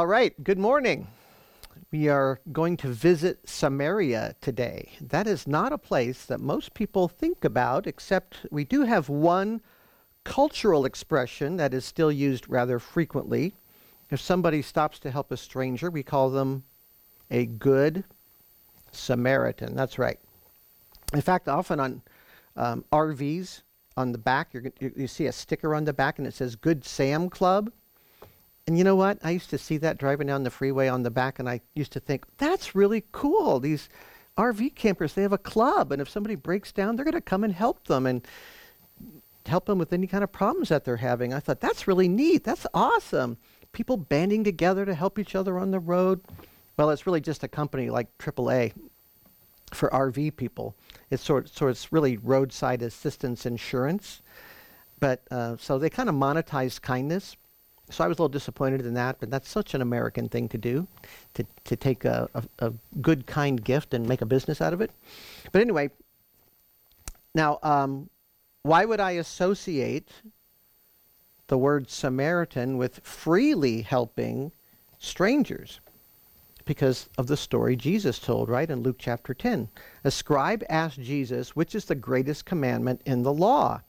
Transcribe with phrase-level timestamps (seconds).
[0.00, 1.08] All right, good morning.
[1.92, 4.92] We are going to visit Samaria today.
[4.98, 9.60] That is not a place that most people think about, except we do have one
[10.24, 13.52] cultural expression that is still used rather frequently.
[14.08, 16.64] If somebody stops to help a stranger, we call them
[17.30, 18.04] a good
[18.92, 19.76] Samaritan.
[19.76, 20.18] That's right.
[21.12, 22.02] In fact, often on
[22.56, 23.60] um, RVs,
[23.98, 26.86] on the back, you you see a sticker on the back and it says Good
[26.86, 27.70] Sam Club.
[28.70, 29.18] And you know what?
[29.24, 31.90] I used to see that driving down the freeway on the back, and I used
[31.90, 33.58] to think, that's really cool.
[33.58, 33.88] These
[34.38, 37.42] RV campers, they have a club, and if somebody breaks down, they're going to come
[37.42, 38.24] and help them and
[39.44, 41.34] help them with any kind of problems that they're having.
[41.34, 42.44] I thought, that's really neat.
[42.44, 43.38] That's awesome.
[43.72, 46.20] People banding together to help each other on the road.
[46.76, 48.72] Well, it's really just a company like AAA
[49.74, 50.76] for RV people.
[51.10, 54.22] It's sort, so it's really roadside assistance insurance.
[55.00, 57.36] But uh, so they kind of monetize kindness
[57.90, 60.58] so I was a little disappointed in that, but that's such an American thing to
[60.58, 60.86] do,
[61.34, 64.80] to, to take a, a, a good, kind gift and make a business out of
[64.80, 64.90] it.
[65.52, 65.90] But anyway,
[67.34, 68.08] now, um,
[68.62, 70.08] why would I associate
[71.48, 74.52] the word Samaritan with freely helping
[74.98, 75.80] strangers?
[76.64, 79.68] Because of the story Jesus told, right, in Luke chapter 10.
[80.04, 83.80] A scribe asked Jesus, which is the greatest commandment in the law?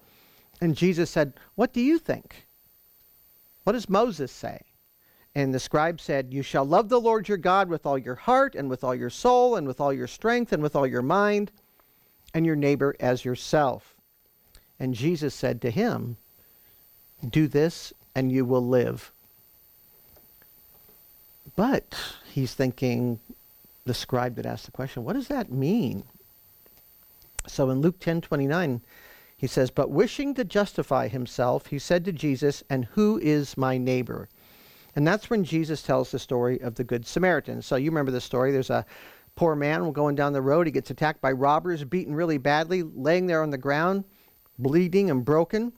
[0.62, 2.48] And Jesus said, What do you think?
[3.64, 4.62] What does Moses say?
[5.34, 8.56] And the scribe said, You shall love the Lord your God with all your heart,
[8.56, 11.52] and with all your soul, and with all your strength, and with all your mind,
[12.34, 13.96] and your neighbor as yourself.
[14.80, 16.18] And Jesus said to him,
[17.28, 19.12] Do this, and you will live.
[21.56, 23.20] But he's thinking,
[23.86, 26.04] the scribe that asked the question, what does that mean?
[27.48, 28.82] So in Luke 10 29,
[29.42, 33.76] he says, But wishing to justify himself, he said to Jesus, And who is my
[33.76, 34.30] neighbor?
[34.96, 37.64] And that's when Jesus tells the story of the Good Samaritan.
[37.64, 38.52] So you remember the story.
[38.52, 38.86] There's a
[39.36, 40.68] poor man going down the road.
[40.68, 44.04] He gets attacked by robbers, beaten really badly, laying there on the ground,
[44.60, 45.74] bleeding and broken.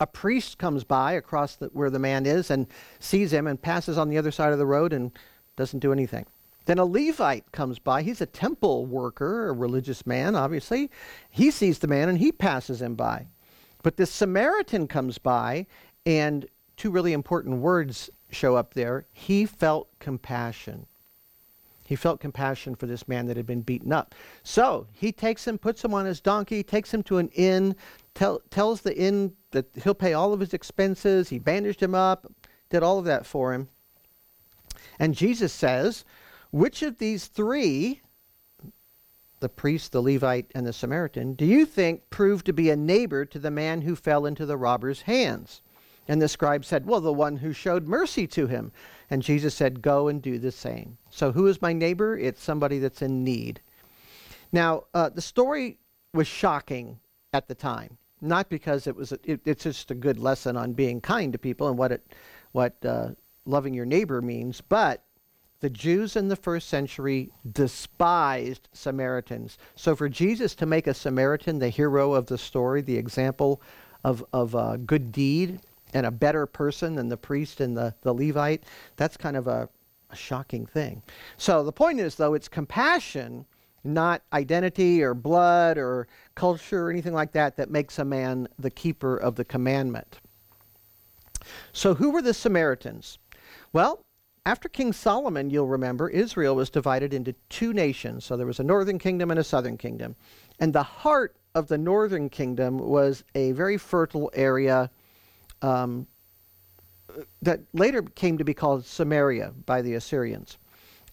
[0.00, 2.66] A priest comes by across the, where the man is and
[2.98, 5.16] sees him and passes on the other side of the road and
[5.54, 6.26] doesn't do anything.
[6.66, 8.02] Then a Levite comes by.
[8.02, 10.90] He's a temple worker, a religious man, obviously.
[11.30, 13.28] He sees the man and he passes him by.
[13.82, 15.66] But this Samaritan comes by,
[16.04, 16.46] and
[16.76, 19.06] two really important words show up there.
[19.12, 20.86] He felt compassion.
[21.86, 24.12] He felt compassion for this man that had been beaten up.
[24.42, 27.76] So he takes him, puts him on his donkey, takes him to an inn,
[28.14, 31.28] tell, tells the inn that he'll pay all of his expenses.
[31.28, 32.26] He bandaged him up,
[32.70, 33.68] did all of that for him.
[34.98, 36.04] And Jesus says,
[36.56, 38.00] which of these three,
[39.40, 43.26] the priest, the Levite, and the Samaritan, do you think proved to be a neighbor
[43.26, 45.60] to the man who fell into the robber's hands?
[46.08, 48.72] And the scribe said, Well, the one who showed mercy to him.
[49.10, 50.96] And Jesus said, Go and do the same.
[51.10, 52.16] So, who is my neighbor?
[52.16, 53.60] It's somebody that's in need.
[54.52, 55.78] Now, uh, the story
[56.14, 57.00] was shocking
[57.32, 60.72] at the time, not because it was, a, it, it's just a good lesson on
[60.72, 62.14] being kind to people and what it,
[62.52, 63.10] what uh,
[63.44, 65.05] loving your neighbor means, but
[65.60, 69.58] the Jews in the first century despised Samaritans.
[69.74, 73.62] So for Jesus to make a Samaritan the hero of the story, the example
[74.04, 75.60] of, of a good deed
[75.94, 78.64] and a better person than the priest and the, the Levite,
[78.96, 79.68] that's kind of a,
[80.10, 81.02] a shocking thing.
[81.38, 83.46] So the point is, though, it's compassion,
[83.82, 88.70] not identity or blood or culture or anything like that, that makes a man the
[88.70, 90.18] keeper of the commandment.
[91.72, 93.18] So who were the Samaritans?
[93.72, 94.00] Well,
[94.46, 98.24] after King Solomon, you'll remember, Israel was divided into two nations.
[98.24, 100.14] So there was a northern kingdom and a southern kingdom.
[100.60, 104.88] And the heart of the northern kingdom was a very fertile area
[105.62, 106.06] um,
[107.42, 110.58] that later came to be called Samaria by the Assyrians.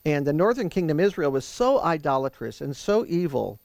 [0.06, 3.60] And the northern kingdom, Israel, was so idolatrous and so evil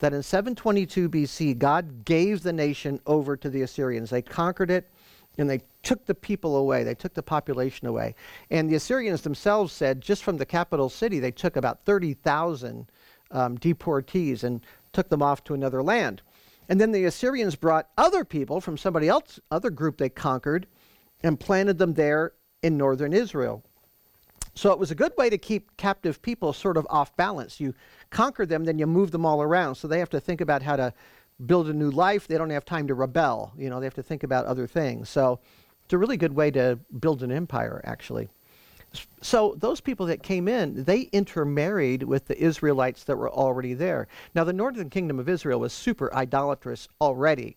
[0.00, 4.10] that in 722 BC, God gave the nation over to the Assyrians.
[4.10, 4.90] They conquered it
[5.40, 6.84] and they took the people away.
[6.84, 8.14] They took the population away.
[8.50, 12.86] And the Assyrians themselves said just from the capital city, they took about 30,000
[13.30, 14.60] um, deportees and
[14.92, 16.22] took them off to another land.
[16.68, 20.66] And then the Assyrians brought other people from somebody else, other group they conquered,
[21.22, 22.32] and planted them there
[22.62, 23.64] in northern Israel.
[24.54, 27.60] So it was a good way to keep captive people sort of off balance.
[27.60, 27.74] You
[28.10, 29.76] conquer them, then you move them all around.
[29.76, 30.92] So they have to think about how to
[31.46, 32.26] build a new life.
[32.26, 33.52] They don't have time to rebel.
[33.56, 35.08] You know, they have to think about other things.
[35.08, 35.40] So
[35.84, 38.28] it's a really good way to build an empire, actually.
[39.22, 44.08] So those people that came in, they intermarried with the Israelites that were already there.
[44.34, 47.56] Now, the northern kingdom of Israel was super idolatrous already.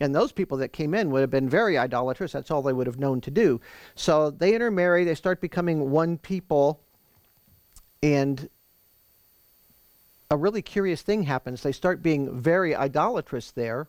[0.00, 2.32] And those people that came in would have been very idolatrous.
[2.32, 3.60] That's all they would have known to do.
[3.96, 6.80] So they intermarry, they start becoming one people,
[8.02, 8.48] and
[10.30, 11.62] a really curious thing happens.
[11.62, 13.88] They start being very idolatrous there,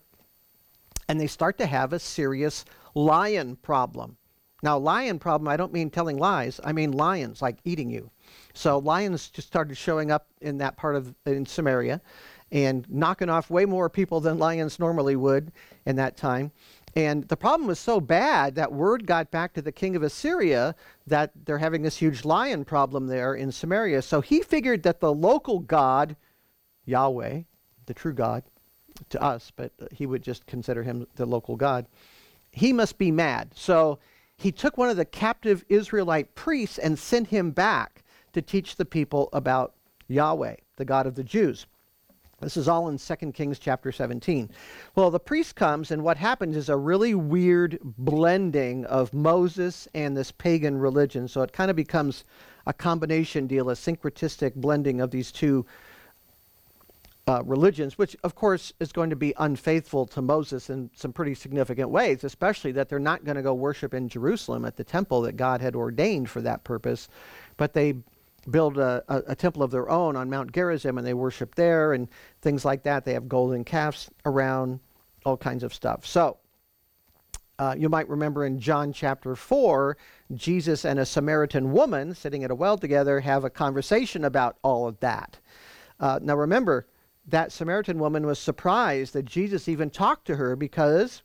[1.07, 2.63] and they start to have a serious
[2.95, 4.17] lion problem.
[4.61, 6.59] Now, lion problem, I don't mean telling lies.
[6.63, 8.11] I mean lions, like eating you.
[8.53, 12.01] So lions just started showing up in that part of in Samaria,
[12.51, 15.51] and knocking off way more people than lions normally would
[15.85, 16.51] in that time.
[16.95, 20.73] And the problem was so bad that word got back to the king of Assyria
[21.05, 24.01] that they're having this huge lion problem there in Samaria.
[24.01, 26.15] So he figured that the local god,
[26.89, 27.41] Yahweh,
[27.85, 28.43] the true God
[29.09, 31.85] to us, but he would just consider him the local God,
[32.51, 33.51] he must be mad.
[33.55, 33.99] So
[34.35, 38.03] he took one of the captive Israelite priests and sent him back
[38.33, 39.73] to teach the people about
[40.07, 41.65] Yahweh, the God of the Jews.
[42.41, 44.49] This is all in 2 Kings chapter 17.
[44.95, 50.15] Well, the priest comes, and what happens is a really weird blending of Moses and
[50.15, 51.27] this pagan religion.
[51.27, 52.23] So it kind of becomes
[52.65, 55.65] a combination deal, a syncretistic blending of these two
[57.29, 61.35] uh, religions, which of course is going to be unfaithful to Moses in some pretty
[61.35, 65.21] significant ways, especially that they're not going to go worship in Jerusalem at the temple
[65.21, 67.07] that God had ordained for that purpose,
[67.55, 67.93] but they
[68.49, 71.93] build a, a, a, temple of their own on Mount Gerizim and they worship there
[71.93, 72.07] and
[72.41, 73.05] things like that.
[73.05, 74.79] They have golden calves around,
[75.23, 76.07] all kinds of stuff.
[76.07, 76.37] So,
[77.59, 79.97] uh, you might remember in John chapter 4,
[80.33, 84.87] Jesus and a Samaritan woman sitting at a well together have a conversation about all
[84.87, 85.37] of that.
[85.99, 86.87] Uh, now, remember,
[87.29, 91.21] that Samaritan woman was surprised that Jesus even talked to her because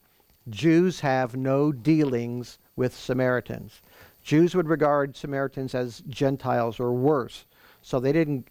[0.48, 3.80] Jews have no dealings with Samaritans.
[4.22, 7.46] Jews would regard Samaritans as Gentiles or worse.
[7.82, 8.48] So they didn't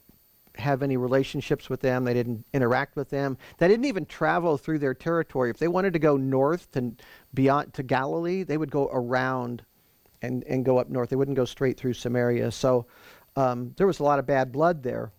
[0.55, 2.03] have any relationships with them.
[2.03, 3.37] They didn't interact with them.
[3.57, 5.49] They didn't even travel through their territory.
[5.49, 6.93] If they wanted to go north to
[7.33, 9.63] beyond to Galilee, they would go around
[10.21, 11.09] and, and go up north.
[11.09, 12.51] They wouldn't go straight through Samaria.
[12.51, 12.85] So
[13.35, 15.11] um, there was a lot of bad blood there.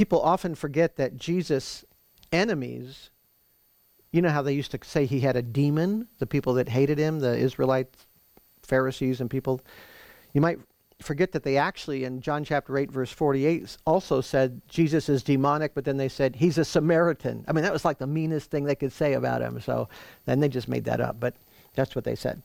[0.00, 1.84] People often forget that Jesus'
[2.32, 3.10] enemies,
[4.12, 6.96] you know how they used to say he had a demon, the people that hated
[6.96, 8.06] him, the Israelites
[8.62, 9.60] Pharisees and people,
[10.32, 10.58] you might
[11.02, 15.74] forget that they actually, in John chapter 8, verse 48, also said Jesus is demonic,
[15.74, 17.44] but then they said he's a Samaritan.
[17.46, 19.60] I mean, that was like the meanest thing they could say about him.
[19.60, 19.90] So
[20.24, 21.34] then they just made that up, but
[21.74, 22.40] that's what they said.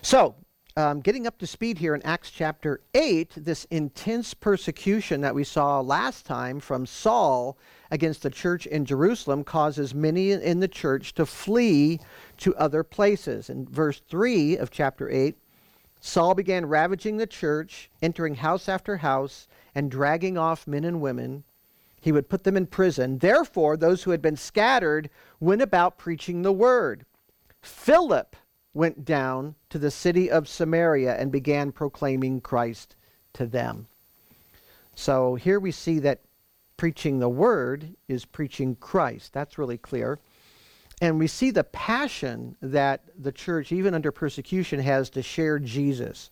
[0.00, 0.36] So,
[0.76, 5.44] um, getting up to speed here in Acts chapter 8, this intense persecution that we
[5.44, 7.58] saw last time from Saul
[7.90, 12.00] against the church in Jerusalem causes many in the church to flee
[12.38, 13.50] to other places.
[13.50, 15.36] In verse 3 of chapter 8,
[16.00, 21.44] Saul began ravaging the church, entering house after house, and dragging off men and women.
[22.00, 23.18] He would put them in prison.
[23.18, 27.04] Therefore, those who had been scattered went about preaching the word.
[27.60, 28.34] Philip
[28.74, 32.96] went down to the city of Samaria and began proclaiming Christ
[33.34, 33.86] to them.
[34.94, 36.20] So here we see that
[36.76, 39.32] preaching the word is preaching Christ.
[39.32, 40.18] That's really clear.
[41.00, 46.30] And we see the passion that the church, even under persecution, has to share Jesus,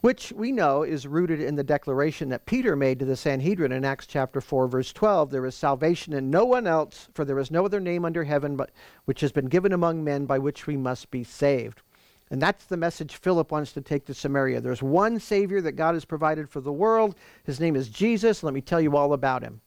[0.00, 3.84] which we know is rooted in the declaration that Peter made to the Sanhedrin in
[3.84, 5.30] Acts chapter 4, verse 12.
[5.30, 8.56] There is salvation in no one else, for there is no other name under heaven
[8.56, 8.70] but,
[9.04, 11.82] which has been given among men by which we must be saved.
[12.30, 14.60] And that's the message Philip wants to take to Samaria.
[14.60, 17.14] There's one Savior that God has provided for the world.
[17.44, 18.42] His name is Jesus.
[18.42, 19.60] Let me tell you all about him.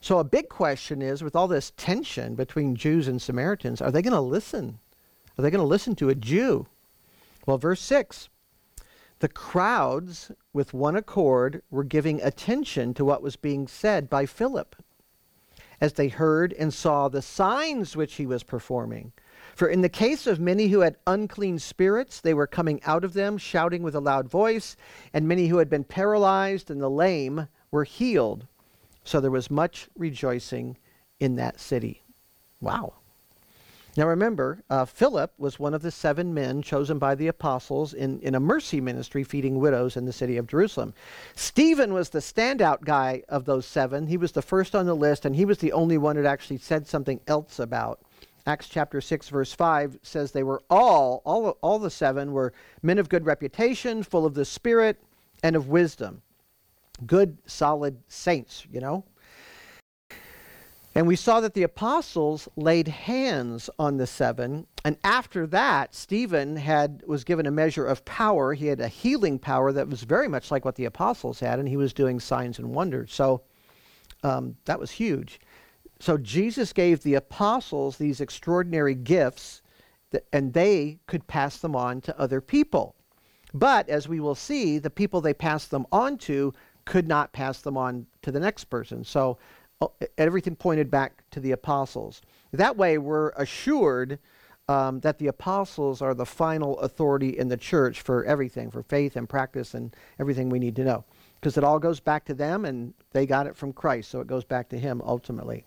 [0.00, 4.02] So, a big question is with all this tension between Jews and Samaritans, are they
[4.02, 4.78] going to listen?
[5.36, 6.66] Are they going to listen to a Jew?
[7.46, 8.28] Well, verse 6
[9.20, 14.76] the crowds, with one accord, were giving attention to what was being said by Philip
[15.80, 19.12] as they heard and saw the signs which he was performing.
[19.54, 23.12] For in the case of many who had unclean spirits, they were coming out of
[23.12, 24.76] them, shouting with a loud voice,
[25.12, 28.46] and many who had been paralyzed and the lame were healed.
[29.04, 30.76] So there was much rejoicing
[31.18, 32.02] in that city.
[32.60, 32.94] Wow.
[33.98, 38.20] Now remember, uh, Philip was one of the seven men chosen by the apostles in,
[38.20, 40.94] in a mercy ministry feeding widows in the city of Jerusalem.
[41.34, 44.06] Stephen was the standout guy of those seven.
[44.06, 46.58] He was the first on the list, and he was the only one that actually
[46.58, 48.00] said something else about.
[48.46, 52.52] Acts chapter 6 verse 5 says they were all all all the seven were
[52.82, 55.02] men of good reputation, full of the spirit
[55.42, 56.22] and of wisdom.
[57.04, 59.02] Good solid saints, you know.
[60.98, 66.56] And we saw that the apostles laid hands on the seven, and after that, Stephen
[66.56, 68.52] had was given a measure of power.
[68.52, 71.68] He had a healing power that was very much like what the apostles had, and
[71.68, 73.14] he was doing signs and wonders.
[73.14, 73.42] So
[74.24, 75.38] um, that was huge.
[76.00, 79.62] So Jesus gave the apostles these extraordinary gifts,
[80.10, 82.96] that, and they could pass them on to other people.
[83.54, 86.54] But as we will see, the people they passed them on to
[86.86, 89.04] could not pass them on to the next person.
[89.04, 89.38] So
[90.16, 92.20] everything pointed back to the apostles.
[92.52, 94.18] That way, we're assured
[94.68, 99.16] um, that the apostles are the final authority in the church for everything, for faith
[99.16, 101.04] and practice and everything we need to know.
[101.40, 104.26] Because it all goes back to them and they got it from Christ, so it
[104.26, 105.64] goes back to him ultimately.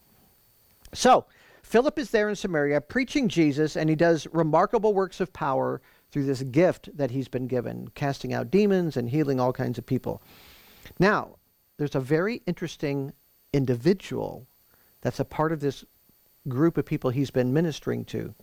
[0.93, 1.25] So,
[1.63, 6.25] Philip is there in Samaria preaching Jesus, and he does remarkable works of power through
[6.25, 10.21] this gift that he's been given, casting out demons and healing all kinds of people.
[10.99, 11.37] Now,
[11.77, 13.13] there's a very interesting
[13.53, 14.47] individual
[15.01, 15.83] that's a part of this
[16.47, 18.33] group of people he's been ministering to.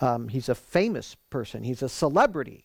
[0.00, 2.64] Um, he's a famous person, he's a celebrity.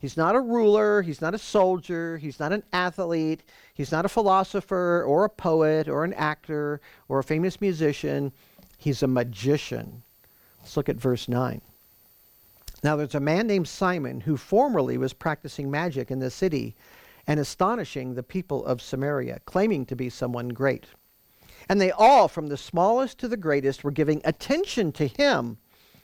[0.00, 3.42] He's not a ruler, he's not a soldier, he's not an athlete,
[3.74, 8.32] he's not a philosopher or a poet or an actor or a famous musician.
[8.78, 10.02] He's a magician.
[10.60, 11.60] Let's look at verse 9.
[12.82, 16.74] Now there's a man named Simon who formerly was practicing magic in the city
[17.26, 20.86] and astonishing the people of Samaria, claiming to be someone great.
[21.70, 25.58] And they all, from the smallest to the greatest, were giving attention to him,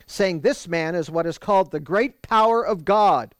[0.05, 3.35] saying, This man is what is called the great power of God.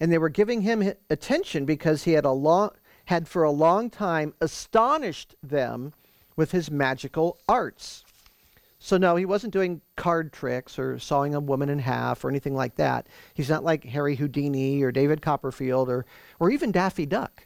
[0.00, 2.70] And they were giving him attention because he had, a long,
[3.04, 5.92] had for a long time astonished them
[6.36, 8.02] with his magical arts.
[8.78, 12.54] So, no, he wasn't doing card tricks or sawing a woman in half or anything
[12.54, 13.08] like that.
[13.34, 16.06] He's not like Harry Houdini or David Copperfield or,
[16.40, 17.45] or even Daffy Duck.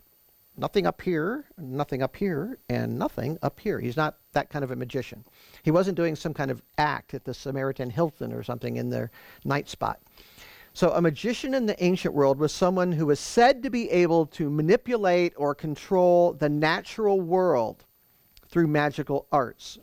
[0.61, 3.81] Nothing up here, nothing up here, and nothing up here.
[3.81, 5.25] He's not that kind of a magician.
[5.63, 9.11] He wasn't doing some kind of act at the Samaritan Hilton or something in their
[9.47, 10.01] night spot.
[10.75, 14.27] So, a magician in the ancient world was someone who was said to be able
[14.27, 17.85] to manipulate or control the natural world
[18.47, 19.79] through magical arts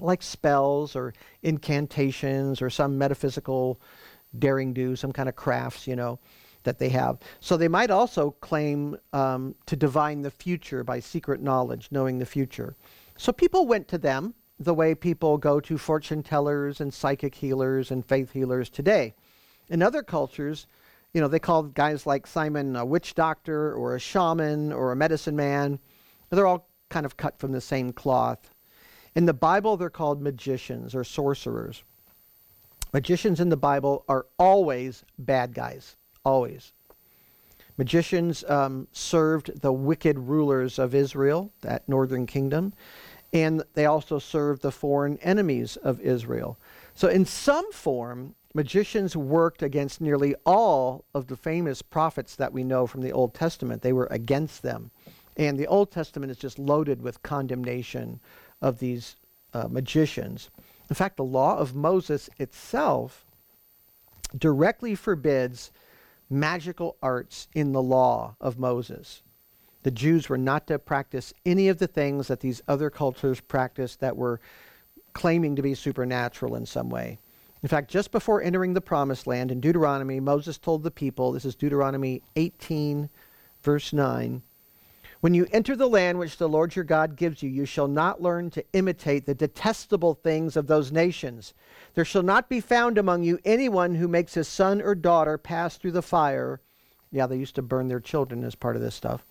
[0.00, 3.78] like spells or incantations or some metaphysical
[4.38, 6.18] daring do, some kind of crafts, you know,
[6.64, 7.18] that they have.
[7.40, 12.26] So they might also claim um, to divine the future by secret knowledge, knowing the
[12.26, 12.76] future.
[13.16, 17.90] So people went to them the way people go to fortune tellers and psychic healers
[17.90, 19.14] and faith healers today.
[19.68, 20.66] In other cultures,
[21.12, 24.96] you know, they called guys like Simon a witch doctor or a shaman or a
[24.96, 25.78] medicine man.
[26.30, 28.50] They're all kind of cut from the same cloth.
[29.14, 31.82] In the Bible, they're called magicians or sorcerers.
[32.92, 36.72] Magicians in the Bible are always bad guys, always.
[37.78, 42.74] Magicians um, served the wicked rulers of Israel, that northern kingdom,
[43.32, 46.58] and they also served the foreign enemies of Israel.
[46.94, 52.62] So, in some form, magicians worked against nearly all of the famous prophets that we
[52.62, 53.80] know from the Old Testament.
[53.80, 54.90] They were against them.
[55.38, 58.20] And the Old Testament is just loaded with condemnation
[58.60, 59.16] of these
[59.54, 60.50] uh, magicians.
[60.90, 63.24] In fact, the law of Moses itself
[64.36, 65.72] directly forbids
[66.32, 69.22] magical arts in the law of Moses.
[69.82, 74.00] The Jews were not to practice any of the things that these other cultures practiced
[74.00, 74.40] that were
[75.12, 77.18] claiming to be supernatural in some way.
[77.62, 81.44] In fact, just before entering the promised land in Deuteronomy, Moses told the people, this
[81.44, 83.08] is Deuteronomy 18,
[83.62, 84.42] verse 9,
[85.22, 88.20] when you enter the land which the Lord your God gives you, you shall not
[88.20, 91.54] learn to imitate the detestable things of those nations.
[91.94, 95.76] There shall not be found among you anyone who makes his son or daughter pass
[95.76, 96.60] through the fire.
[97.12, 99.24] Yeah, they used to burn their children as part of this stuff.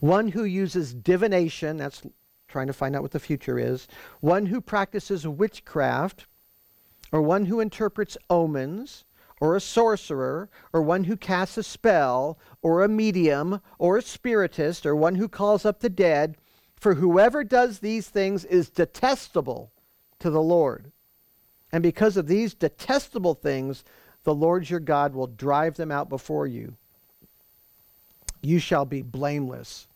[0.00, 2.00] One who uses divination, that's
[2.48, 3.86] trying to find out what the future is.
[4.20, 6.24] One who practices witchcraft,
[7.12, 9.04] or one who interprets omens
[9.40, 14.84] or a sorcerer, or one who casts a spell, or a medium, or a spiritist,
[14.84, 16.36] or one who calls up the dead,
[16.76, 19.72] for whoever does these things is detestable
[20.18, 20.92] to the Lord.
[21.72, 23.84] And because of these detestable things,
[24.24, 26.76] the Lord your God will drive them out before you.
[28.42, 29.86] You shall be blameless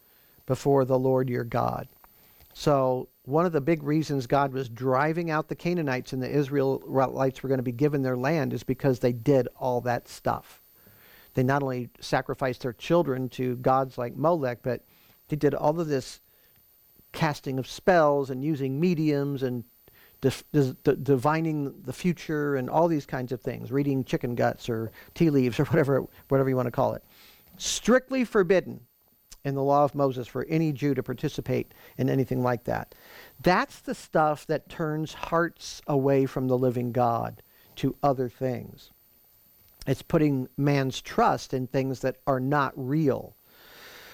[0.46, 1.88] before the Lord your God.
[2.52, 7.42] So one of the big reasons God was driving out the Canaanites and the Israelites
[7.42, 10.60] were going to be given their land is because they did all that stuff.
[11.34, 14.84] They not only sacrificed their children to gods like Molech, but
[15.28, 16.20] they did all of this
[17.12, 19.64] casting of spells and using mediums and
[21.02, 25.60] divining the future and all these kinds of things, reading chicken guts or tea leaves
[25.60, 27.04] or whatever, whatever you want to call it.
[27.56, 28.80] Strictly forbidden
[29.44, 32.94] in the law of Moses for any Jew to participate in anything like that.
[33.40, 37.42] That's the stuff that turns hearts away from the living God
[37.76, 38.90] to other things.
[39.86, 43.36] It's putting man's trust in things that are not real.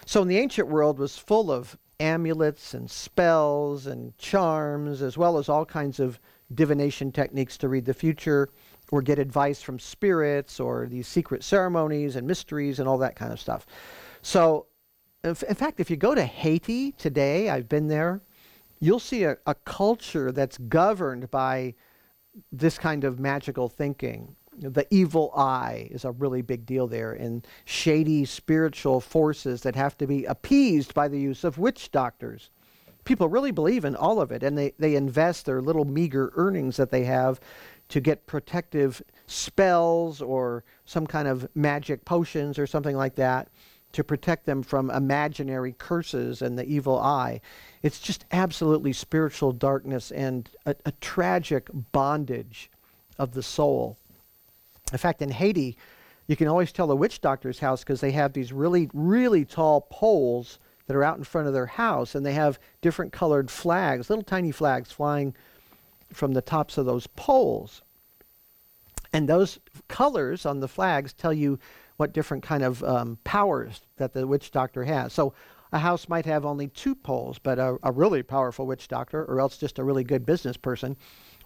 [0.07, 5.37] So in the ancient world was full of amulets and spells and charms, as well
[5.37, 6.19] as all kinds of
[6.55, 8.49] divination techniques to read the future
[8.91, 13.33] or get advice from spirits or these secret ceremonies and mysteries and all that kind
[13.33, 13.67] of stuff.
[14.23, 14.67] So,
[15.25, 18.21] in fact, if you go to Haiti today, I've been there,
[18.81, 21.75] you'll see a, a culture that's governed by
[22.53, 24.37] this kind of magical thinking.
[24.57, 29.97] The evil eye is a really big deal there, and shady spiritual forces that have
[29.99, 32.51] to be appeased by the use of witch doctors.
[33.05, 36.77] People really believe in all of it, and they, they invest their little meager earnings
[36.77, 37.41] that they have
[37.89, 43.49] to get protective spells or some kind of magic potions or something like that
[43.93, 47.41] to protect them from imaginary curses and the evil eye.
[47.83, 52.71] It's just absolutely spiritual darkness and a, a tragic bondage
[53.19, 53.97] of the soul.
[54.93, 55.77] In fact, in Haiti,
[56.27, 59.87] you can always tell a witch doctor's house because they have these really, really tall
[59.91, 64.09] poles that are out in front of their house, and they have different colored flags,
[64.09, 65.35] little tiny flags flying
[66.13, 67.83] from the tops of those poles.
[69.13, 71.59] And those colors on the flags tell you
[71.99, 75.13] what different kind of um, powers that the witch doctor has.
[75.13, 75.35] So
[75.73, 79.41] a house might have only two poles, but a, a, really powerful witch doctor, or
[79.41, 80.97] else just a really good business person,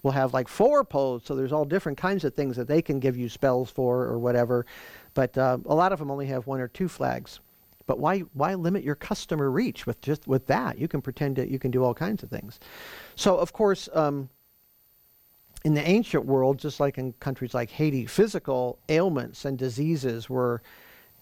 [0.03, 1.23] will have like four poles.
[1.25, 4.19] So there's all different kinds of things that they can give you spells for or
[4.19, 4.67] whatever.
[5.15, 7.41] But uh, a lot of them only have one or two flags.
[7.87, 10.79] But why why limit your customer reach with just with that?
[10.79, 12.61] You can pretend that you can do all kinds of things.
[13.17, 13.89] So of course.
[13.93, 14.29] Um,
[15.65, 20.63] in the ancient world, just like in countries like Haiti, physical ailments and diseases were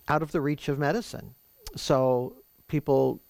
[0.08, 1.34] out of the reach of medicine.
[1.76, 2.36] So
[2.68, 3.20] people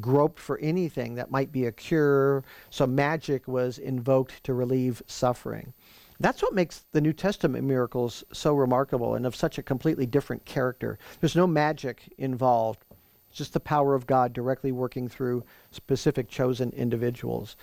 [0.00, 2.42] groped for anything that might be a cure.
[2.70, 5.72] So magic was invoked to relieve suffering.
[6.18, 10.44] That's what makes the New Testament miracles so remarkable and of such a completely different
[10.46, 10.98] character.
[11.20, 12.80] There's no magic involved,
[13.28, 17.56] it's just the power of God directly working through specific chosen individuals.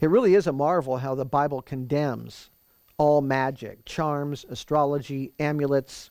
[0.00, 2.50] It really is a marvel how the Bible condemns
[2.98, 6.10] all magic, charms, astrology, amulets,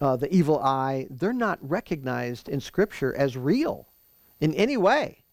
[0.00, 1.06] uh, the evil eye.
[1.10, 3.88] They're not recognized in Scripture as real
[4.40, 5.24] in any way.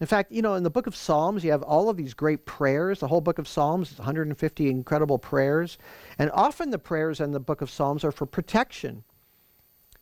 [0.00, 2.44] In fact, you know, in the book of Psalms, you have all of these great
[2.44, 3.00] prayers.
[3.00, 5.78] The whole book of Psalms is 150 incredible prayers.
[6.18, 9.04] And often the prayers in the book of Psalms are for protection,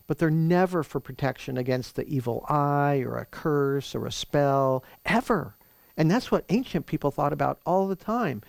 [0.07, 4.83] but they're never for protection against the evil eye or a curse or a spell,
[5.05, 5.57] ever.
[5.97, 8.43] And that's what ancient people thought about all the time.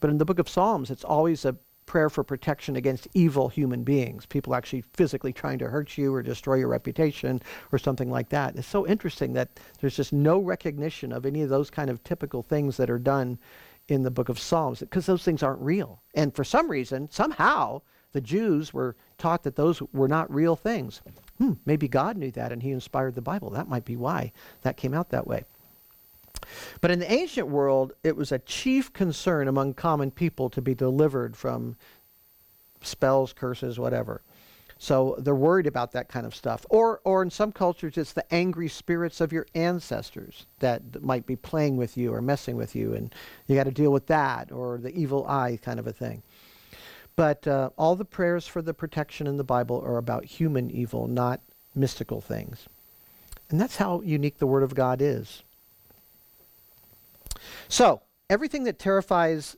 [0.00, 1.56] But in the book of Psalms, it's always a
[1.90, 6.22] prayer for protection against evil human beings, people actually physically trying to hurt you or
[6.22, 7.42] destroy your reputation
[7.72, 8.54] or something like that.
[8.54, 12.44] It's so interesting that there's just no recognition of any of those kind of typical
[12.44, 13.40] things that are done
[13.88, 16.00] in the book of Psalms because those things aren't real.
[16.14, 21.02] And for some reason, somehow, the Jews were taught that those were not real things.
[21.38, 23.50] Hmm, maybe God knew that and he inspired the Bible.
[23.50, 24.30] That might be why
[24.62, 25.44] that came out that way.
[26.80, 30.74] But in the ancient world, it was a chief concern among common people to be
[30.74, 31.76] delivered from
[32.82, 34.22] spells, curses, whatever.
[34.78, 36.64] So they're worried about that kind of stuff.
[36.70, 41.36] Or, or in some cultures, it's the angry spirits of your ancestors that might be
[41.36, 43.14] playing with you or messing with you, and
[43.46, 46.22] you got to deal with that, or the evil eye kind of a thing.
[47.14, 51.06] But uh, all the prayers for the protection in the Bible are about human evil,
[51.06, 51.42] not
[51.74, 52.66] mystical things.
[53.50, 55.42] And that's how unique the Word of God is.
[57.68, 59.56] So, everything that terrifies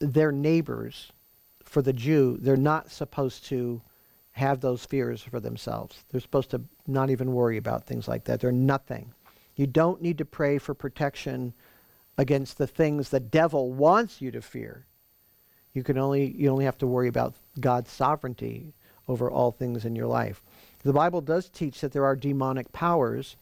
[0.00, 1.12] their neighbors,
[1.64, 3.80] for the Jew, they're not supposed to
[4.32, 6.04] have those fears for themselves.
[6.10, 8.40] They're supposed to not even worry about things like that.
[8.40, 9.12] They're nothing.
[9.56, 11.52] You don't need to pray for protection
[12.18, 14.86] against the things the devil wants you to fear.
[15.74, 18.74] You can only you only have to worry about God's sovereignty
[19.08, 20.42] over all things in your life.
[20.82, 23.36] The Bible does teach that there are demonic powers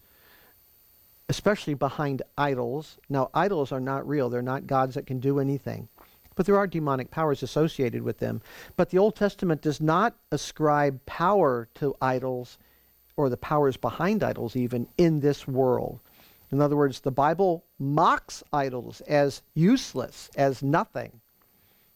[1.31, 2.97] especially behind idols.
[3.07, 5.87] Now, idols are not real, they're not gods that can do anything.
[6.35, 8.41] But there are demonic powers associated with them.
[8.75, 12.57] But the Old Testament does not ascribe power to idols
[13.15, 16.01] or the powers behind idols, even in this world.
[16.51, 21.21] In other words, the Bible mocks idols as useless, as nothing,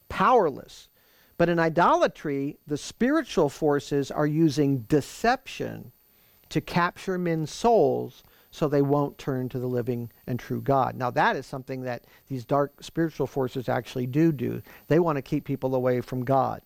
[0.07, 0.87] powerless.
[1.35, 5.91] But in idolatry, the spiritual forces are using deception
[6.47, 8.23] to capture men's souls
[8.55, 10.95] so they won't turn to the living and true God.
[10.95, 14.61] Now, that is something that these dark spiritual forces actually do do.
[14.87, 16.61] They want to keep people away from God.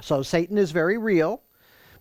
[0.00, 1.42] So, Satan is very real,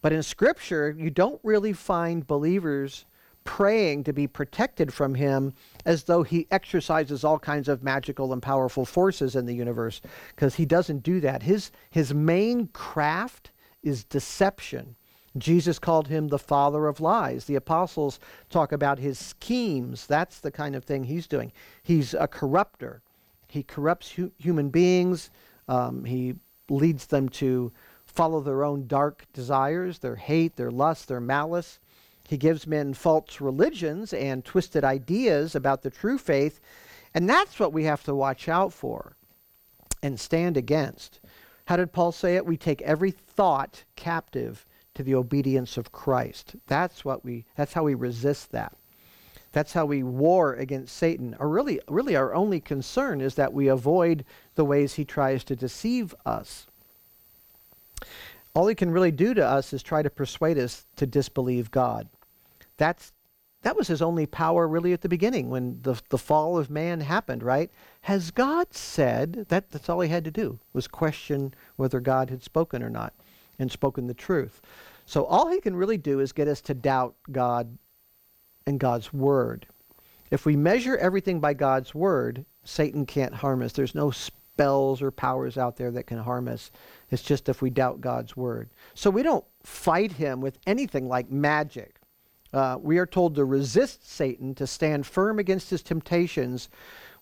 [0.01, 3.03] but in Scripture, you don't really find believers
[3.43, 5.53] praying to be protected from him
[5.85, 10.01] as though he exercises all kinds of magical and powerful forces in the universe
[10.35, 13.51] because he doesn't do that his his main craft
[13.83, 14.97] is deception
[15.39, 17.45] Jesus called him the father of lies.
[17.45, 18.19] The apostles
[18.49, 20.07] talk about his schemes.
[20.07, 21.51] That's the kind of thing he's doing.
[21.83, 23.01] He's a corrupter.
[23.47, 25.29] He corrupts hu- human beings.
[25.67, 26.35] Um, he
[26.69, 27.71] leads them to
[28.05, 31.79] follow their own dark desires, their hate, their lust, their malice.
[32.27, 36.59] He gives men false religions and twisted ideas about the true faith.
[37.13, 39.15] And that's what we have to watch out for
[40.03, 41.19] and stand against.
[41.65, 42.45] How did Paul say it?
[42.45, 44.65] We take every thought captive
[44.97, 46.55] to the obedience of Christ.
[46.65, 48.75] That's what we that's how we resist that.
[49.51, 51.35] That's how we war against Satan.
[51.39, 55.55] Or really really our only concern is that we avoid the ways he tries to
[55.55, 56.65] deceive us.
[58.55, 62.09] All he can really do to us is try to persuade us to disbelieve God.
[62.77, 63.13] That's
[63.61, 67.01] that was his only power really at the beginning when the, the fall of man
[67.01, 67.69] happened, right?
[68.01, 72.41] Has God said that that's all he had to do was question whether God had
[72.41, 73.13] spoken or not
[73.59, 74.61] and spoken the truth.
[75.05, 77.77] So all he can really do is get us to doubt God
[78.65, 79.67] and God's word.
[80.29, 83.71] If we measure everything by God's word, Satan can't harm us.
[83.71, 86.71] There's no spells or powers out there that can harm us.
[87.11, 88.69] It's just if we doubt God's word.
[88.93, 91.99] So we don't fight him with anything like magic.
[92.53, 96.69] Uh, we are told to resist Satan, to stand firm against his temptations,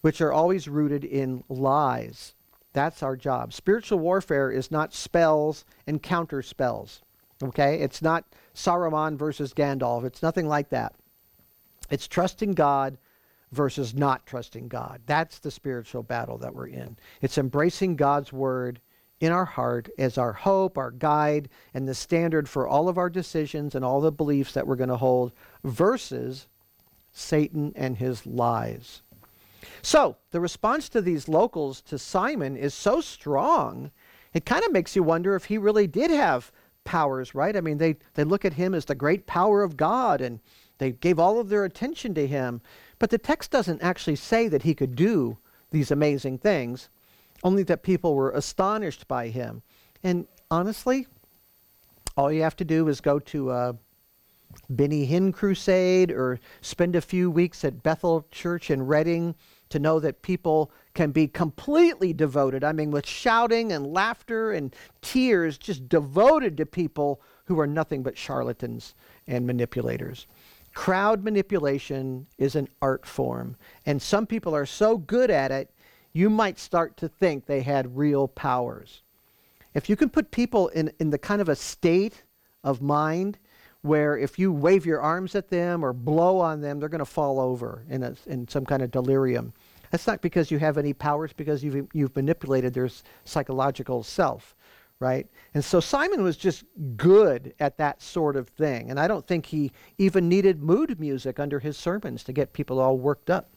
[0.01, 2.34] which are always rooted in lies.
[2.75, 3.53] That's our job.
[3.53, 7.01] Spiritual warfare is not spells and counter spells.
[7.41, 7.79] Okay?
[7.79, 10.03] It's not Saruman versus Gandalf.
[10.03, 10.93] It's nothing like that.
[11.89, 12.97] It's trusting God
[13.53, 14.99] versus not trusting God.
[15.05, 16.97] That's the spiritual battle that we're in.
[17.21, 18.81] It's embracing God's word
[19.21, 23.09] in our heart as our hope, our guide, and the standard for all of our
[23.09, 25.31] decisions and all the beliefs that we're going to hold
[25.63, 26.47] versus
[27.13, 29.01] Satan and his lies.
[29.81, 33.91] So, the response to these locals to Simon is so strong,
[34.33, 36.51] it kind of makes you wonder if he really did have
[36.83, 37.55] powers, right?
[37.55, 40.39] I mean, they, they look at him as the great power of God and
[40.77, 42.61] they gave all of their attention to him.
[42.99, 45.37] But the text doesn't actually say that he could do
[45.71, 46.89] these amazing things
[47.43, 49.61] only that people were astonished by him.
[50.03, 51.07] And honestly,
[52.17, 53.75] all you have to do is go to a
[54.69, 59.35] Benny Hinn crusade or spend a few weeks at Bethel Church in Redding
[59.69, 62.63] to know that people can be completely devoted.
[62.63, 68.03] I mean, with shouting and laughter and tears, just devoted to people who are nothing
[68.03, 68.95] but charlatans
[69.27, 70.27] and manipulators.
[70.73, 75.71] Crowd manipulation is an art form, and some people are so good at it
[76.15, 79.01] you might start to think they had real powers.
[79.73, 82.23] If you can put people in, in the kind of a state
[82.63, 83.37] of mind
[83.85, 87.05] where if you wave your arms at them or blow on them, they're going to
[87.05, 89.53] fall over in, a, in some kind of delirium.
[89.91, 92.89] That's not because you have any powers, because you've, you've manipulated their
[93.23, 94.55] psychological self,
[94.99, 95.27] right?
[95.53, 96.65] And so Simon was just
[96.97, 98.89] good at that sort of thing.
[98.89, 102.79] And I don't think he even needed mood music under his sermons to get people
[102.79, 103.51] all worked up.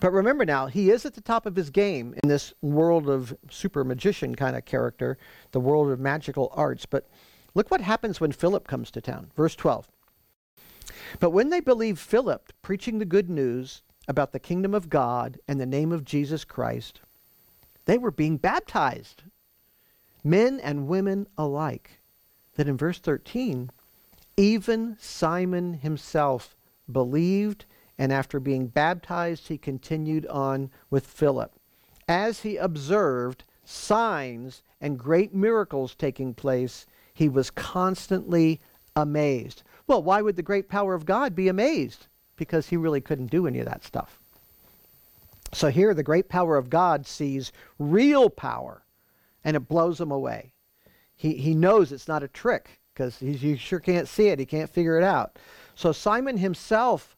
[0.00, 3.36] But remember now, he is at the top of his game in this world of
[3.50, 5.18] super magician kind of character,
[5.52, 6.86] the world of magical arts.
[6.86, 7.08] But
[7.54, 9.30] look what happens when Philip comes to town.
[9.36, 9.88] Verse 12.
[11.20, 15.60] But when they believed Philip preaching the good news about the kingdom of God and
[15.60, 17.00] the name of Jesus Christ,
[17.84, 19.22] they were being baptized,
[20.22, 22.00] men and women alike.
[22.56, 23.70] That in verse 13,
[24.36, 26.56] even Simon himself
[26.90, 27.64] believed
[27.98, 31.52] and after being baptized, he continued on with Philip.
[32.06, 36.86] As he observed signs and great miracles taking place,
[37.18, 38.60] he was constantly
[38.94, 39.64] amazed.
[39.88, 42.06] Well, why would the great power of God be amazed?
[42.36, 44.20] Because he really couldn't do any of that stuff.
[45.52, 48.84] So here, the great power of God sees real power,
[49.42, 50.52] and it blows him away.
[51.16, 54.38] He, he knows it's not a trick because he sure can't see it.
[54.38, 55.40] He can't figure it out.
[55.74, 57.16] So Simon himself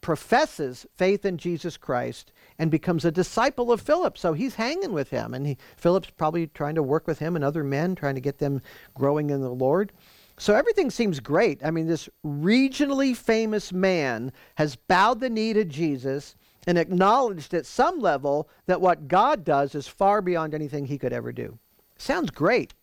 [0.00, 4.16] professes faith in Jesus Christ and becomes a disciple of Philip.
[4.16, 7.44] So he's hanging with him, and he, Philip's probably trying to work with him and
[7.44, 8.62] other men, trying to get them
[8.94, 9.92] growing in the Lord.
[10.38, 11.64] So everything seems great.
[11.64, 17.64] I mean, this regionally famous man has bowed the knee to Jesus and acknowledged at
[17.64, 21.58] some level that what God does is far beyond anything he could ever do.
[21.96, 22.74] Sounds great.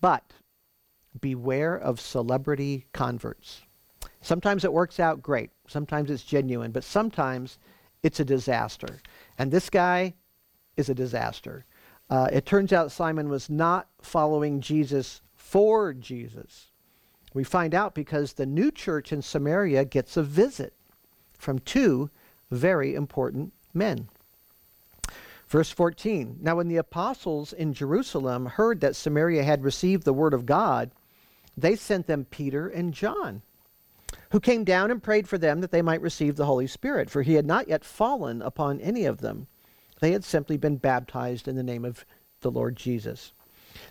[0.00, 0.32] But
[1.20, 3.62] beware of celebrity converts.
[4.20, 5.50] Sometimes it works out great.
[5.68, 7.58] Sometimes it's genuine, but sometimes
[8.04, 9.00] it's a disaster.
[9.38, 10.14] And this guy
[10.76, 11.64] is a disaster.
[12.10, 16.70] Uh, it turns out Simon was not following Jesus for Jesus.
[17.32, 20.74] We find out because the new church in Samaria gets a visit
[21.36, 22.10] from two
[22.50, 24.08] very important men.
[25.48, 30.34] Verse 14 Now, when the apostles in Jerusalem heard that Samaria had received the word
[30.34, 30.90] of God,
[31.56, 33.42] they sent them Peter and John,
[34.34, 37.22] who came down and prayed for them that they might receive the Holy Spirit, for
[37.22, 39.46] he had not yet fallen upon any of them.
[40.00, 42.04] They had simply been baptized in the name of
[42.40, 43.32] the Lord Jesus.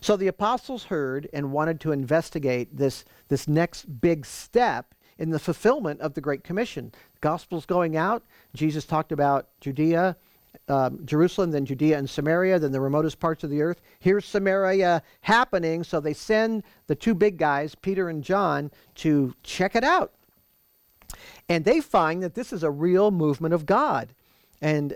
[0.01, 5.39] So the apostles heard and wanted to investigate this, this next big step in the
[5.39, 6.91] fulfillment of the Great Commission.
[7.21, 8.25] Gospel's going out.
[8.53, 10.17] Jesus talked about Judea,
[10.67, 13.79] um, Jerusalem, then Judea and Samaria, then the remotest parts of the earth.
[14.01, 15.85] Here's Samaria happening.
[15.85, 20.11] So they send the two big guys, Peter and John, to check it out.
[21.49, 24.13] And they find that this is a real movement of God.
[24.61, 24.95] And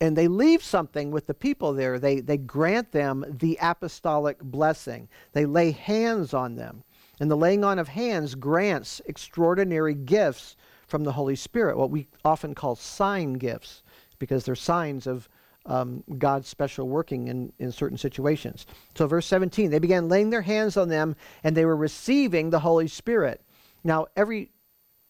[0.00, 1.98] and they leave something with the people there.
[1.98, 5.08] They, they grant them the apostolic blessing.
[5.32, 6.84] They lay hands on them.
[7.18, 10.56] And the laying on of hands grants extraordinary gifts
[10.86, 13.82] from the Holy Spirit, what we often call sign gifts,
[14.20, 15.28] because they're signs of
[15.66, 18.66] um, God's special working in, in certain situations.
[18.96, 22.60] So, verse 17, they began laying their hands on them and they were receiving the
[22.60, 23.42] Holy Spirit.
[23.84, 24.50] Now, every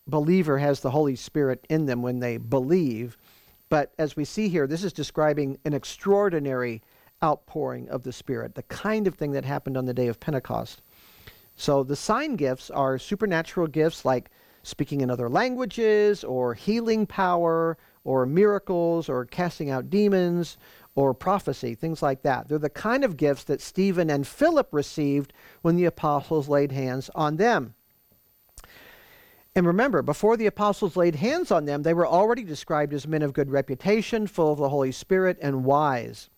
[0.08, 3.16] believer has the Holy Spirit in them when they believe.
[3.68, 6.82] But as we see here, this is describing an extraordinary
[7.22, 10.82] outpouring of the Spirit, the kind of thing that happened on the day of Pentecost.
[11.56, 14.30] So the sign gifts are supernatural gifts like
[14.62, 20.56] speaking in other languages or healing power or miracles or casting out demons
[20.94, 22.48] or prophecy, things like that.
[22.48, 27.10] They're the kind of gifts that Stephen and Philip received when the apostles laid hands
[27.14, 27.74] on them.
[29.58, 33.22] And remember, before the apostles laid hands on them, they were already described as men
[33.22, 36.30] of good reputation, full of the Holy Spirit, and wise.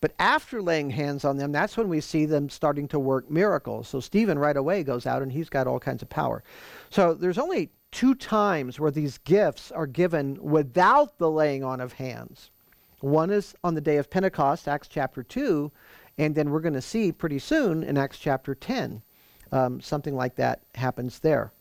[0.00, 3.88] But after laying hands on them, that's when we see them starting to work miracles.
[3.88, 6.44] So Stephen right away goes out and he's got all kinds of power.
[6.88, 11.94] So there's only two times where these gifts are given without the laying on of
[11.94, 12.52] hands.
[13.00, 15.72] One is on the day of Pentecost, Acts chapter 2,
[16.18, 19.02] and then we're going to see pretty soon in Acts chapter 10.
[19.50, 21.52] Um, something like that happens there.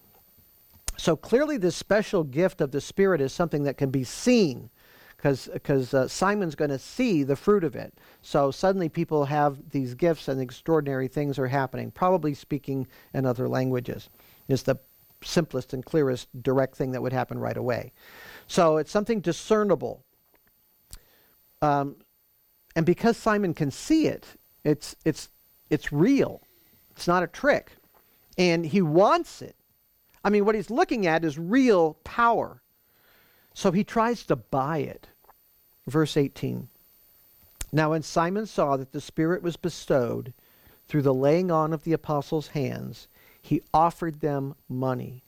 [0.97, 4.69] So clearly, this special gift of the Spirit is something that can be seen
[5.17, 7.93] because uh, Simon's going to see the fruit of it.
[8.21, 13.49] So suddenly people have these gifts and extraordinary things are happening, probably speaking in other
[13.49, 14.09] languages.
[14.47, 14.77] Is the
[15.23, 17.91] simplest and clearest direct thing that would happen right away.
[18.47, 20.03] So it's something discernible.
[21.61, 21.95] Um,
[22.75, 24.25] and because Simon can see it,
[24.63, 25.29] it's, it's,
[25.69, 26.41] it's real.
[26.91, 27.71] It's not a trick.
[28.37, 29.55] And he wants it.
[30.27, 32.61] I mean, what he's looking at is real power.
[33.53, 35.07] So he tries to buy it.
[35.87, 36.67] Verse 18.
[37.71, 40.33] Now, when Simon saw that the Spirit was bestowed
[40.89, 43.07] through the laying on of the apostles' hands,
[43.41, 45.23] he offered them money,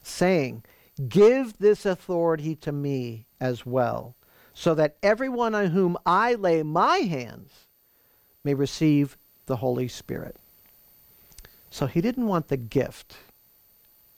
[0.00, 0.62] saying,
[1.08, 4.14] Give this authority to me as well,
[4.54, 7.66] so that everyone on whom I lay my hands
[8.44, 10.36] may receive the Holy Spirit.
[11.68, 13.16] So he didn't want the gift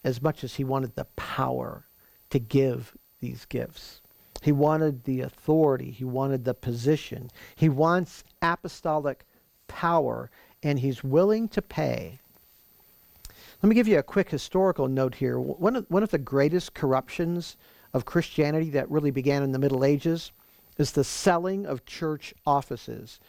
[0.05, 1.87] as much as he wanted the power
[2.31, 4.01] to give these gifts.
[4.43, 7.31] He wanted the authority, he wanted the position.
[7.55, 9.27] He wants apostolic
[9.69, 10.31] power,
[10.63, 12.21] and he's willing to pay.
[13.63, 15.39] Let me give you a quick historical note here.
[15.39, 17.59] One of, one of the greatest corruptions
[17.93, 20.33] of Christianity that really began in the Middle Ages
[20.79, 23.21] is the selling of church offices.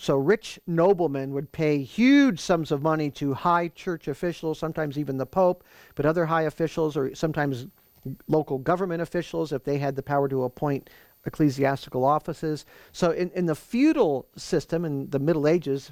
[0.00, 5.18] So rich noblemen would pay huge sums of money to high church officials, sometimes even
[5.18, 5.62] the Pope,
[5.94, 7.66] but other high officials or sometimes
[8.26, 10.88] local government officials if they had the power to appoint
[11.26, 12.64] ecclesiastical offices.
[12.92, 15.90] So in, in the feudal system in the Middle Ages,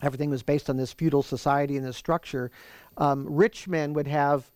[0.00, 2.50] everything was based on this feudal society and this structure.
[2.96, 4.50] Um, rich men would have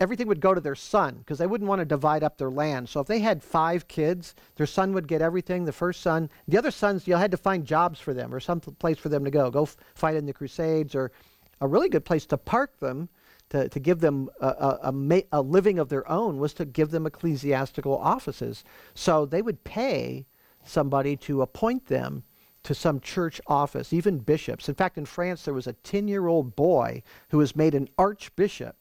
[0.00, 2.88] everything would go to their son because they wouldn't want to divide up their land.
[2.88, 5.64] So if they had five kids, their son would get everything.
[5.64, 8.60] The first son, the other sons, you had to find jobs for them or some
[8.60, 9.50] place for them to go.
[9.50, 11.12] Go f- fight in the Crusades or
[11.60, 13.08] a really good place to park them.
[13.50, 16.64] To, to give them a, a, a, ma- a living of their own was to
[16.64, 18.64] give them ecclesiastical offices.
[18.94, 20.26] So they would pay
[20.64, 22.24] somebody to appoint them
[22.64, 24.68] to some church office, even bishops.
[24.68, 27.88] In fact, in France, there was a 10 year old boy who was made an
[27.96, 28.76] archbishop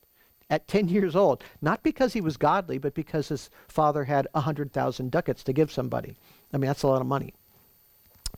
[0.49, 5.11] at 10 years old, not because he was godly, but because his father had 100,000
[5.11, 6.15] ducats to give somebody.
[6.53, 7.33] I mean, that's a lot of money.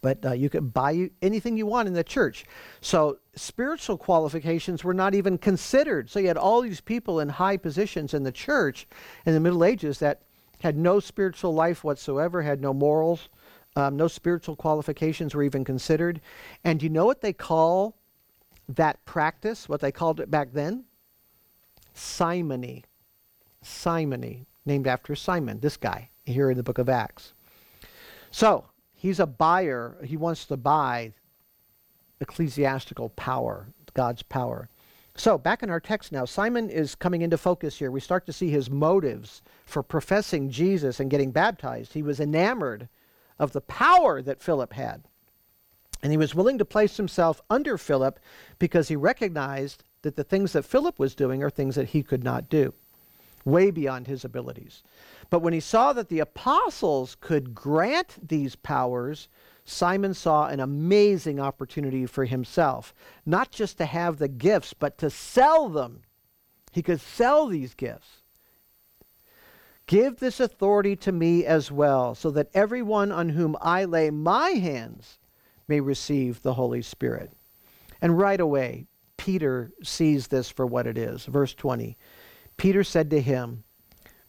[0.02, 2.46] But uh, you could buy anything you want in the church.
[2.82, 6.10] So spiritual qualifications were not even considered.
[6.10, 8.88] So you had all these people in high positions in the church
[9.26, 10.22] in the Middle Ages that
[10.62, 13.30] had no spiritual life whatsoever, had no morals,
[13.76, 16.22] um, no spiritual qualifications were even considered.
[16.64, 17.96] And you know what they call
[18.70, 20.86] that practice, what they called it back then?
[21.98, 22.84] Simony.
[23.62, 27.34] Simony, named after Simon, this guy here in the book of Acts.
[28.32, 29.98] So he's a buyer.
[30.04, 31.14] He wants to buy
[32.20, 34.70] ecclesiastical power, God's power.
[35.16, 37.90] So, back in our text now, Simon is coming into focus here.
[37.90, 41.94] We start to see his motives for professing Jesus and getting baptized.
[41.94, 42.88] He was enamored
[43.40, 45.04] of the power that Philip had.
[46.04, 48.20] And he was willing to place himself under Philip
[48.60, 52.24] because he recognized that the things that Philip was doing are things that he could
[52.24, 52.74] not do,
[53.44, 54.84] way beyond his abilities.
[55.30, 59.28] But when he saw that the apostles could grant these powers,
[59.66, 65.10] Simon saw an amazing opportunity for himself, not just to have the gifts, but to
[65.10, 66.04] sell them.
[66.72, 68.22] He could sell these gifts.
[69.88, 74.52] Give this authority to me as well, so that everyone on whom I lay my
[74.52, 75.20] hands
[75.68, 77.34] may receive the Holy Spirit.
[78.02, 78.86] And right away,
[79.28, 81.26] Peter sees this for what it is.
[81.26, 81.98] Verse 20
[82.56, 83.66] Peter said to him,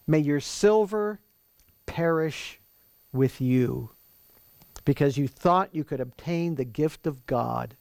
[0.05, 1.21] May your silver
[1.85, 2.59] perish
[3.13, 3.91] with you
[4.83, 7.77] because you thought you could obtain the gift of God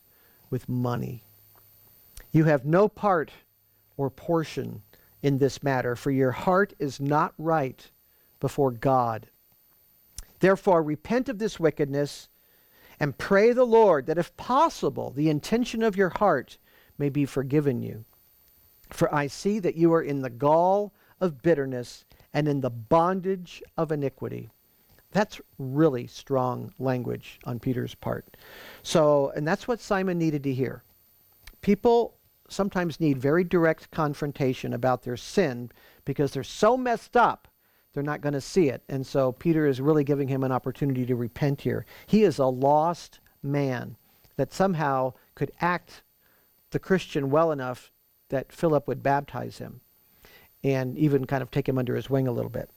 [0.48, 1.24] with money.
[2.30, 3.32] You have no part
[3.96, 4.82] or portion
[5.20, 7.90] in this matter, for your heart is not right
[8.38, 9.26] before God.
[10.38, 12.28] Therefore, repent of this wickedness
[13.00, 16.58] and pray the Lord that, if possible, the intention of your heart
[16.98, 18.04] may be forgiven you.
[18.90, 23.62] For I see that you are in the gall of bitterness and in the bondage
[23.76, 24.50] of iniquity.
[25.12, 28.36] That's really strong language on Peter's part.
[28.82, 30.82] So, and that's what Simon needed to hear.
[31.60, 32.14] People
[32.48, 35.70] sometimes need very direct confrontation about their sin
[36.04, 37.48] because they're so messed up,
[37.92, 38.82] they're not going to see it.
[38.88, 41.84] And so Peter is really giving him an opportunity to repent here.
[42.06, 43.96] He is a lost man
[44.36, 46.02] that somehow could act
[46.70, 47.92] the Christian well enough
[48.28, 49.80] that Philip would baptize him
[50.62, 52.70] and even kind of take him under his wing a little bit.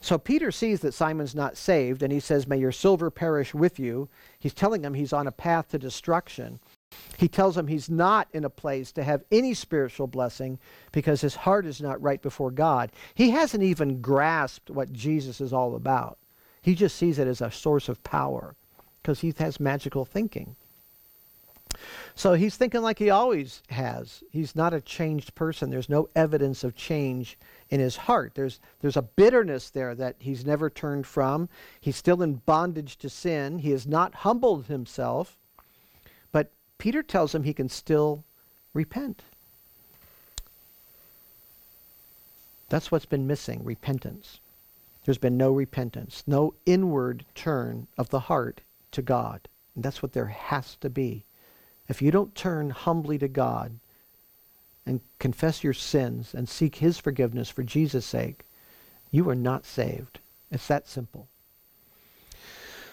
[0.00, 3.78] So Peter sees that Simon's not saved, and he says, May your silver perish with
[3.78, 4.08] you.
[4.38, 6.60] He's telling him he's on a path to destruction.
[7.18, 10.58] He tells him he's not in a place to have any spiritual blessing
[10.92, 12.92] because his heart is not right before God.
[13.14, 16.18] He hasn't even grasped what Jesus is all about.
[16.62, 18.54] He just sees it as a source of power
[19.02, 20.56] because he has magical thinking.
[22.14, 24.22] So he's thinking like he always has.
[24.30, 25.70] He's not a changed person.
[25.70, 27.38] There's no evidence of change
[27.70, 28.32] in his heart.
[28.34, 31.48] There's, there's a bitterness there that he's never turned from.
[31.80, 33.58] He's still in bondage to sin.
[33.58, 35.36] He has not humbled himself.
[36.32, 38.24] But Peter tells him he can still
[38.74, 39.22] repent.
[42.68, 44.40] That's what's been missing repentance.
[45.04, 49.46] There's been no repentance, no inward turn of the heart to God.
[49.76, 51.25] And that's what there has to be.
[51.88, 53.78] If you don't turn humbly to God,
[54.86, 58.44] and confess your sins and seek his forgiveness for Jesus' sake,
[59.10, 60.20] you are not saved.
[60.50, 61.28] It's that simple.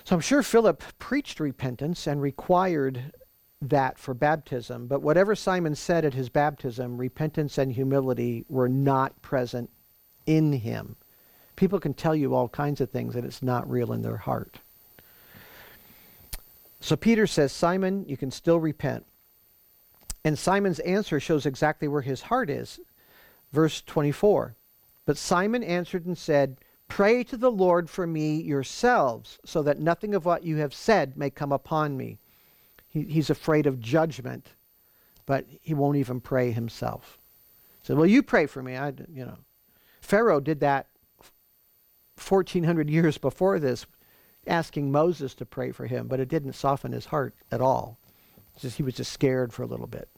[0.04, 3.14] So I'm sure Philip preached repentance and required
[3.62, 9.22] that for baptism, but whatever Simon said at his baptism, repentance and humility were not
[9.22, 9.70] present
[10.26, 10.98] in him.
[11.56, 14.60] People can tell you all kinds of things and it's not real in their heart.
[16.84, 19.06] So Peter says, Simon, you can still repent.
[20.26, 22.78] And Simon's answer shows exactly where his heart is.
[23.54, 24.58] Verse 24.
[25.06, 26.58] But Simon answered and said,
[26.90, 31.16] Pray to the Lord for me yourselves, so that nothing of what you have said
[31.16, 32.20] may come upon me.
[32.90, 34.50] He, he's afraid of judgment,
[35.26, 37.18] but he won't even pray himself.
[37.80, 38.76] He said, Well, you pray for me.
[38.76, 39.38] I, you know.
[40.02, 40.88] Pharaoh did that
[42.18, 43.86] 1400 years before this,
[44.48, 47.98] asking Moses to pray for him, but it didn't soften his heart at all.
[48.60, 50.10] Just, he was just scared for a little bit.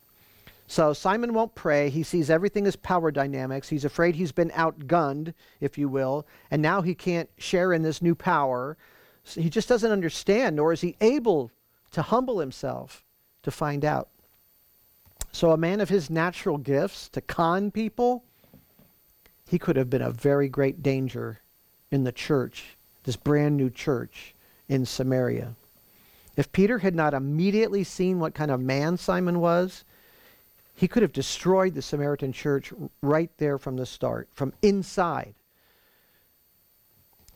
[0.67, 1.89] So Simon won't pray.
[1.89, 3.69] He sees everything as power dynamics.
[3.69, 8.01] He's afraid he's been outgunned, if you will, and now he can't share in this
[8.01, 8.77] new power.
[9.23, 11.51] So he just doesn't understand, nor is he able
[11.91, 13.05] to humble himself
[13.43, 14.09] to find out.
[15.31, 18.23] So a man of his natural gifts to con people,
[19.47, 21.41] he could have been a very great danger
[21.91, 24.35] in the church, this brand new church
[24.67, 25.55] in Samaria.
[26.35, 29.85] If Peter had not immediately seen what kind of man Simon was,
[30.73, 35.33] he could have destroyed the Samaritan church right there from the start, from inside.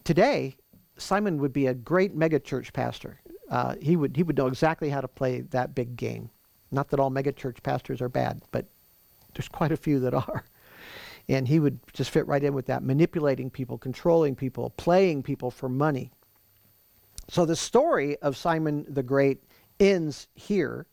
[0.04, 0.58] Today,
[0.98, 3.22] Simon would be a great megachurch pastor.
[3.50, 6.30] Uh, he, would, he would know exactly how to play that big game.
[6.72, 8.66] Not that all megachurch pastors are bad, but
[9.34, 10.44] there's quite a few that are.
[11.30, 15.52] And he would just fit right in with that, manipulating people, controlling people, playing people
[15.52, 16.12] for money.
[17.30, 19.44] So the story of Simon the Great
[19.80, 20.88] ends here.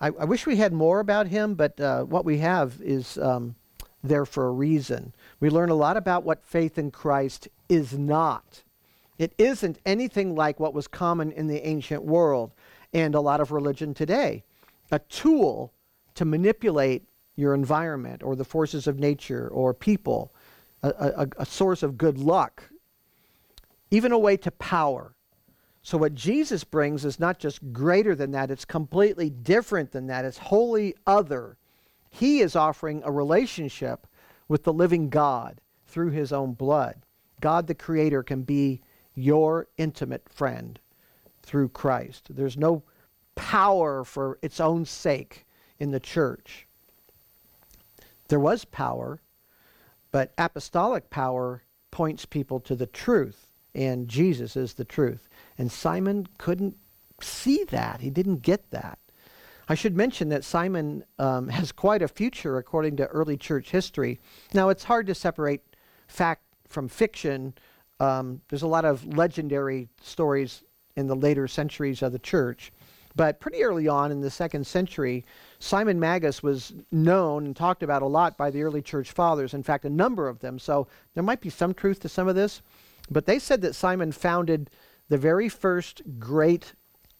[0.00, 3.56] I, I wish we had more about him, but uh, what we have is um,
[4.04, 5.12] there for a reason.
[5.40, 8.62] We learn a lot about what faith in Christ is not.
[9.18, 12.52] It isn't anything like what was common in the ancient world
[12.92, 14.44] and a lot of religion today.
[14.92, 15.72] A tool
[16.14, 20.34] to manipulate your environment or the forces of nature or people,
[20.82, 22.62] a, a, a source of good luck,
[23.90, 25.14] even a way to power.
[25.82, 30.24] So, what Jesus brings is not just greater than that, it's completely different than that.
[30.24, 31.58] It's wholly other.
[32.10, 34.06] He is offering a relationship
[34.48, 37.02] with the living God through his own blood.
[37.40, 38.80] God the Creator can be
[39.14, 40.78] your intimate friend
[41.42, 42.28] through Christ.
[42.30, 42.82] There's no
[43.34, 45.44] power for its own sake
[45.78, 46.66] in the church.
[48.28, 49.20] There was power,
[50.10, 55.28] but apostolic power points people to the truth, and Jesus is the truth.
[55.58, 56.76] And Simon couldn't
[57.20, 58.98] see that, he didn't get that.
[59.68, 64.20] I should mention that Simon um, has quite a future according to early church history.
[64.52, 65.62] Now, it's hard to separate
[66.06, 67.54] fact from fiction.
[67.98, 70.62] Um, there's a lot of legendary stories
[70.96, 72.72] in the later centuries of the church.
[73.16, 75.24] But pretty early on in the second century,
[75.64, 79.62] Simon Magus was known and talked about a lot by the early church fathers, in
[79.62, 80.58] fact, a number of them.
[80.58, 82.60] So there might be some truth to some of this.
[83.10, 84.68] But they said that Simon founded
[85.08, 86.74] the very first great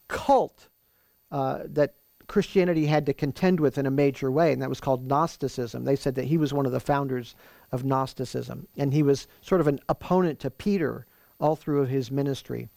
[0.07, 0.67] cult
[1.31, 1.95] uh, that
[2.27, 5.83] Christianity had to contend with in a major way, and that was called Gnosticism.
[5.83, 7.33] They said that he was one of the founders
[7.71, 11.07] of Gnosticism, and he was sort of an opponent to Peter
[11.39, 12.69] all through his ministry.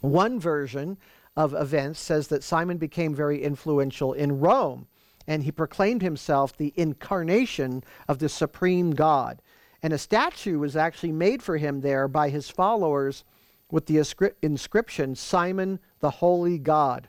[0.00, 0.96] One version
[1.36, 4.86] of events says that Simon became very influential in Rome,
[5.26, 9.42] and he proclaimed himself the incarnation of the supreme God.
[9.82, 13.24] And a statue was actually made for him there by his followers
[13.70, 13.98] with the
[14.42, 17.08] inscription Simon the Holy God.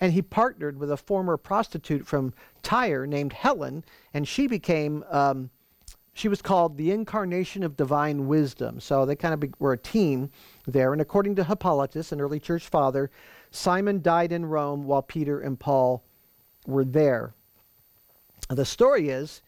[0.00, 3.84] And he partnered with a former prostitute from Tyre named Helen,
[4.14, 5.50] and she became um,
[6.16, 8.80] she was called the incarnation of divine wisdom.
[8.80, 10.30] So they kind of be, were a team
[10.66, 10.94] there.
[10.94, 13.10] And according to Hippolytus, an early church father,
[13.50, 16.02] Simon died in Rome while Peter and Paul
[16.66, 17.34] were there.
[18.48, 19.42] The story is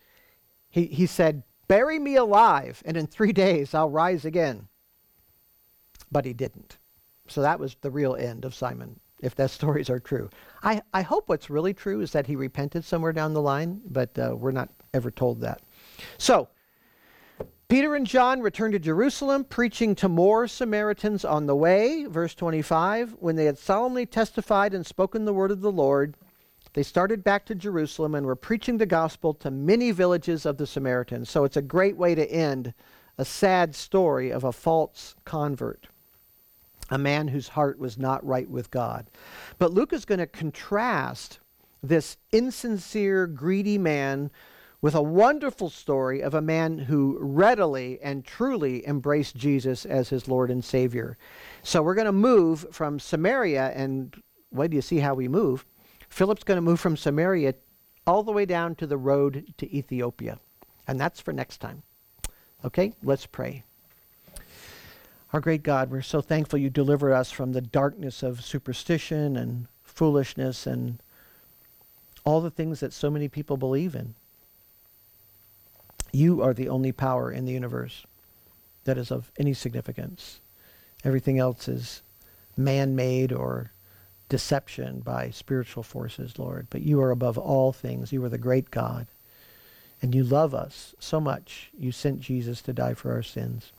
[0.68, 4.68] he, he said, Bury me alive, and in three days I'll rise again.
[6.12, 6.76] But he didn't.
[7.28, 10.28] So that was the real end of Simon, if those stories are true.
[10.62, 14.18] I, I hope what's really true is that he repented somewhere down the line, but
[14.18, 15.62] uh, we're not ever told that.
[16.18, 16.48] So,
[17.68, 22.06] Peter and John returned to Jerusalem, preaching to more Samaritans on the way.
[22.06, 26.14] Verse 25 When they had solemnly testified and spoken the word of the Lord,
[26.72, 30.66] they started back to Jerusalem and were preaching the gospel to many villages of the
[30.66, 31.28] Samaritans.
[31.28, 32.72] So it's a great way to end
[33.18, 35.88] a sad story of a false convert,
[36.88, 39.10] a man whose heart was not right with God.
[39.58, 41.40] But Luke is going to contrast
[41.82, 44.30] this insincere, greedy man
[44.80, 50.28] with a wonderful story of a man who readily and truly embraced Jesus as his
[50.28, 51.18] Lord and Savior.
[51.62, 54.14] So we're going to move from Samaria, and
[54.52, 55.64] wait do you see how we move?
[56.08, 57.54] Philip's going to move from Samaria
[58.06, 60.38] all the way down to the road to Ethiopia.
[60.86, 61.82] And that's for next time.
[62.64, 63.64] Okay, let's pray.
[65.32, 69.66] Our great God, we're so thankful you deliver us from the darkness of superstition and
[69.82, 71.02] foolishness and
[72.24, 74.14] all the things that so many people believe in.
[76.12, 78.06] You are the only power in the universe
[78.84, 80.40] that is of any significance.
[81.04, 82.02] Everything else is
[82.56, 83.72] man made or
[84.28, 86.66] deception by spiritual forces, Lord.
[86.70, 88.12] But you are above all things.
[88.12, 89.06] You are the great God.
[90.00, 93.72] And you love us so much, you sent Jesus to die for our sins.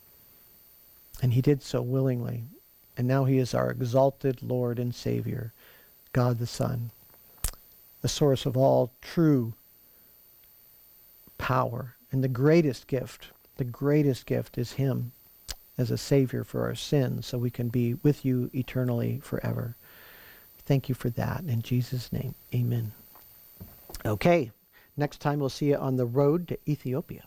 [1.22, 2.44] And he did so willingly.
[2.98, 5.54] And now he is our exalted Lord and Savior,
[6.12, 6.92] God the Son,
[8.02, 9.54] the source of all true
[11.38, 15.12] power and the greatest gift, the greatest gift is Him
[15.78, 19.76] as a Savior for our sins so we can be with you eternally forever.
[20.66, 21.44] Thank you for that.
[21.46, 22.92] In Jesus' name, amen.
[24.06, 24.52] Okay,
[24.98, 27.24] next time we'll see you on the road to Ethiopia.